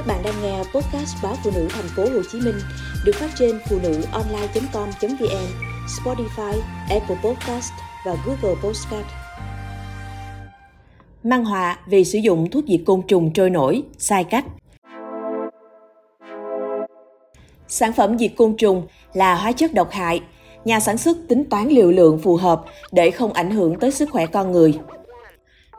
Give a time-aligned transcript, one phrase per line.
[0.00, 2.54] Các bạn đang nghe podcast báo phụ nữ thành phố Hồ Chí Minh
[3.04, 5.46] được phát trên phụ nữ online.com.vn,
[5.86, 7.72] Spotify, Apple Podcast
[8.06, 9.06] và Google Podcast.
[11.24, 14.44] Mang họa vì sử dụng thuốc diệt côn trùng trôi nổi, sai cách.
[17.68, 20.22] Sản phẩm diệt côn trùng là hóa chất độc hại.
[20.64, 24.10] Nhà sản xuất tính toán liều lượng phù hợp để không ảnh hưởng tới sức
[24.10, 24.78] khỏe con người.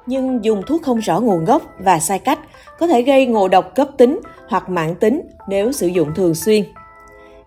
[0.06, 2.40] Nhưng dùng thuốc không rõ nguồn gốc và sai cách
[2.80, 6.64] có thể gây ngộ độc cấp tính hoặc mãn tính nếu sử dụng thường xuyên.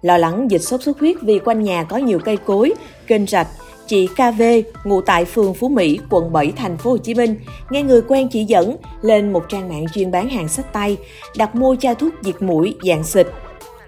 [0.03, 2.73] Lo lắng dịch sốt xuất huyết vì quanh nhà có nhiều cây cối,
[3.07, 3.49] kênh rạch,
[3.87, 4.43] chị KV,
[4.85, 7.37] ngụ tại phường Phú Mỹ, quận 7, thành phố Hồ Chí Minh,
[7.71, 10.97] nghe người quen chỉ dẫn lên một trang mạng chuyên bán hàng sách tay,
[11.37, 13.27] đặt mua chai thuốc diệt mũi dạng xịt.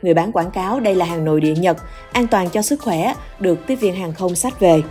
[0.02, 1.76] Người bán quảng cáo đây là hàng nội địa Nhật,
[2.12, 4.82] an toàn cho sức khỏe, được tiếp viên hàng không sách về.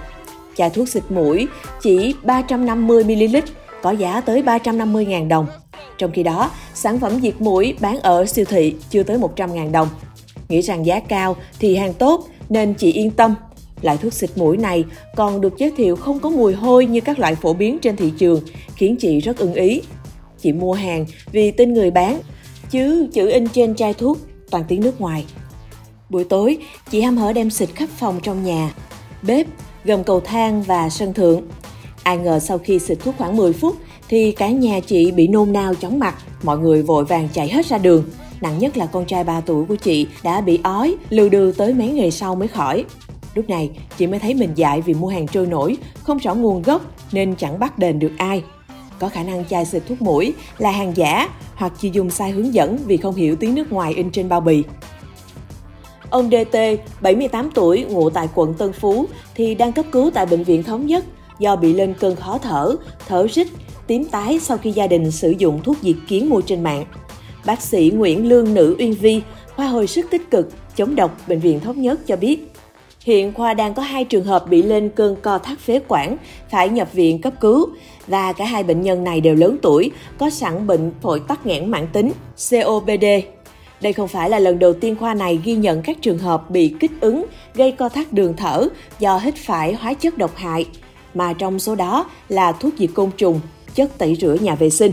[0.55, 1.47] Chai thuốc xịt mũi
[1.81, 3.41] chỉ 350ml,
[3.85, 5.47] có giá tới 350.000 đồng.
[5.97, 9.89] Trong khi đó, sản phẩm diệt mũi bán ở siêu thị chưa tới 100.000 đồng.
[10.49, 13.35] Nghĩ rằng giá cao thì hàng tốt nên chị yên tâm.
[13.81, 14.83] Loại thuốc xịt mũi này
[15.15, 18.13] còn được giới thiệu không có mùi hôi như các loại phổ biến trên thị
[18.17, 18.41] trường,
[18.75, 19.81] khiến chị rất ưng ý.
[20.41, 22.19] Chị mua hàng vì tin người bán,
[22.69, 24.17] chứ chữ in trên chai thuốc
[24.51, 25.25] toàn tiếng nước ngoài.
[26.09, 26.57] Buổi tối,
[26.91, 28.73] chị ham hở đem xịt khắp phòng trong nhà,
[29.21, 29.47] bếp,
[29.83, 31.41] gầm cầu thang và sân thượng.
[32.05, 33.75] Ai ngờ sau khi xịt thuốc khoảng 10 phút
[34.09, 37.65] thì cả nhà chị bị nôn nao chóng mặt, mọi người vội vàng chạy hết
[37.65, 38.03] ra đường.
[38.41, 41.73] Nặng nhất là con trai 3 tuổi của chị đã bị ói, lừ đừ tới
[41.73, 42.85] mấy ngày sau mới khỏi.
[43.33, 46.61] Lúc này, chị mới thấy mình dại vì mua hàng trôi nổi, không rõ nguồn
[46.61, 46.81] gốc
[47.11, 48.43] nên chẳng bắt đền được ai.
[48.99, 52.53] Có khả năng chai xịt thuốc mũi là hàng giả hoặc chỉ dùng sai hướng
[52.53, 54.63] dẫn vì không hiểu tiếng nước ngoài in trên bao bì.
[56.09, 56.57] Ông DT,
[57.01, 60.85] 78 tuổi, ngụ tại quận Tân Phú, thì đang cấp cứu tại Bệnh viện Thống
[60.85, 61.05] Nhất
[61.39, 62.75] do bị lên cơn khó thở,
[63.07, 63.47] thở rít,
[63.87, 66.85] tím tái sau khi gia đình sử dụng thuốc diệt kiến mua trên mạng.
[67.45, 69.21] Bác sĩ Nguyễn Lương Nữ Uyên Vi,
[69.55, 72.51] khoa hồi sức tích cực, chống độc Bệnh viện Thống Nhất cho biết,
[73.03, 76.17] hiện khoa đang có hai trường hợp bị lên cơn co thắt phế quản,
[76.51, 77.69] phải nhập viện cấp cứu
[78.07, 81.71] và cả hai bệnh nhân này đều lớn tuổi, có sẵn bệnh phổi tắc nghẽn
[81.71, 82.11] mãn tính,
[82.51, 83.05] COPD.
[83.81, 86.75] Đây không phải là lần đầu tiên khoa này ghi nhận các trường hợp bị
[86.79, 88.67] kích ứng gây co thắt đường thở
[88.99, 90.65] do hít phải hóa chất độc hại,
[91.15, 93.39] mà trong số đó là thuốc diệt côn trùng,
[93.75, 94.91] chất tẩy rửa nhà vệ sinh.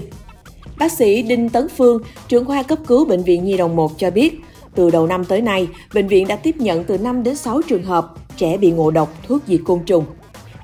[0.78, 4.10] Bác sĩ Đinh Tấn Phương, trưởng khoa cấp cứu Bệnh viện Nhi đồng 1 cho
[4.10, 4.40] biết,
[4.74, 7.82] từ đầu năm tới nay, bệnh viện đã tiếp nhận từ 5 đến 6 trường
[7.82, 10.04] hợp trẻ bị ngộ độc thuốc diệt côn trùng.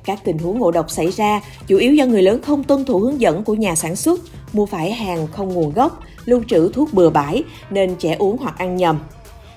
[0.05, 2.99] Các tình huống ngộ độc xảy ra chủ yếu do người lớn không tuân thủ
[2.99, 4.21] hướng dẫn của nhà sản xuất,
[4.53, 8.59] mua phải hàng không nguồn gốc, lưu trữ thuốc bừa bãi nên trẻ uống hoặc
[8.59, 8.99] ăn nhầm.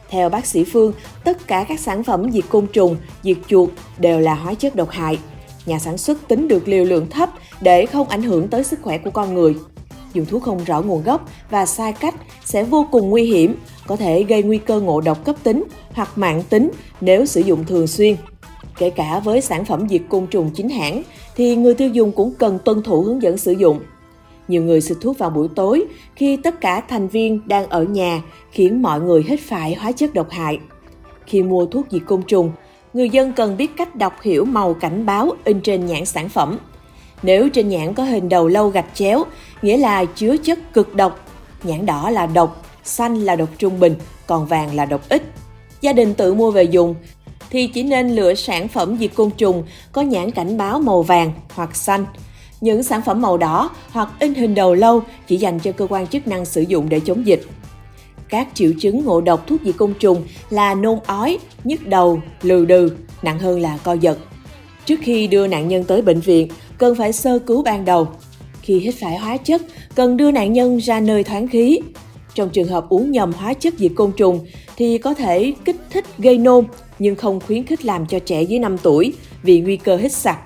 [0.10, 4.20] Theo bác sĩ Phương, tất cả các sản phẩm diệt côn trùng, diệt chuột đều
[4.20, 5.20] là hóa chất độc hại.
[5.66, 7.30] Nhà sản xuất tính được liều lượng thấp
[7.62, 9.56] để không ảnh hưởng tới sức khỏe của con người.
[10.14, 13.56] Dùng thuốc không rõ nguồn gốc và sai cách sẽ vô cùng nguy hiểm,
[13.88, 15.64] có thể gây nguy cơ ngộ độc cấp tính
[15.94, 16.72] hoặc mạng tính
[17.02, 18.16] nếu sử dụng thường xuyên.
[18.78, 21.04] Kể cả với sản phẩm diệt côn trùng chính hãng
[21.36, 23.80] thì người tiêu dùng cũng cần tuân thủ hướng dẫn sử dụng.
[24.48, 25.86] Nhiều người xịt thuốc vào buổi tối
[26.16, 28.22] khi tất cả thành viên đang ở nhà
[28.52, 30.60] khiến mọi người hít phải hóa chất độc hại.
[31.26, 32.52] Khi mua thuốc diệt côn trùng,
[32.94, 36.58] người dân cần biết cách đọc hiểu màu cảnh báo in trên nhãn sản phẩm.
[37.24, 39.24] Nếu trên nhãn có hình đầu lâu gạch chéo,
[39.62, 41.20] nghĩa là chứa chất cực độc,
[41.64, 43.96] nhãn đỏ là độc, xanh là độc trung bình,
[44.28, 45.24] còn vàng là độc ít.
[45.82, 46.96] Gia đình tự mua về dùng
[47.50, 51.34] thì chỉ nên lựa sản phẩm diệt côn trùng có nhãn cảnh báo màu vàng
[51.56, 52.06] hoặc xanh.
[52.62, 56.08] Những sản phẩm màu đỏ hoặc in hình đầu lâu chỉ dành cho cơ quan
[56.08, 57.42] chức năng sử dụng để chống dịch.
[58.32, 62.66] Các triệu chứng ngộ độc thuốc diệt côn trùng là nôn ói, nhức đầu, lừ
[62.66, 64.18] đừ, nặng hơn là co giật.
[64.86, 66.48] Trước khi đưa nạn nhân tới bệnh viện,
[66.78, 68.08] cần phải sơ cứu ban đầu.
[68.62, 69.62] Khi hít phải hóa chất,
[69.96, 71.80] cần đưa nạn nhân ra nơi thoáng khí.
[72.34, 74.40] Trong trường hợp uống nhầm hóa chất diệt côn trùng
[74.78, 76.66] thì có thể kích thích gây nôn
[77.00, 80.40] nhưng không khuyến khích làm cho trẻ dưới 5 tuổi vì nguy cơ hít sặc.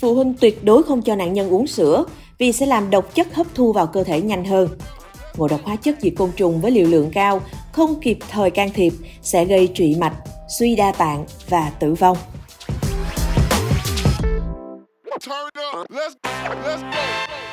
[0.00, 2.04] Phụ huynh tuyệt đối không cho nạn nhân uống sữa
[2.38, 4.68] vì sẽ làm độc chất hấp thu vào cơ thể nhanh hơn.
[5.36, 7.40] Ngộ độc hóa chất diệt côn trùng với liều lượng cao,
[7.72, 8.92] không kịp thời can thiệp
[9.22, 10.14] sẽ gây trụy mạch,
[10.58, 12.16] suy đa tạng và tử vong.
[15.20, 15.48] Turn
[15.80, 15.90] up.
[15.90, 16.14] Let's,
[16.64, 17.43] let's go.